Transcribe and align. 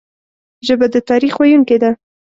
ژبه 0.67 0.85
د 0.93 0.95
تاریخ 1.09 1.33
ویونکي 1.37 1.77
ده 1.83 1.91